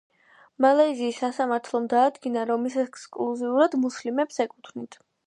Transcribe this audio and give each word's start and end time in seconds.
მალაიზიის 0.63 1.19
სასამართლომ 1.23 1.85
დაადგინა 1.91 2.45
რომ 2.53 2.65
ის 2.71 2.79
ექსკლუზიურად 2.85 3.79
მუსლიმებს 3.85 4.43
ეკუთვნით. 4.49 4.99